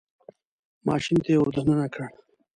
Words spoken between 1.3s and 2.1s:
یې ور دننه کړ.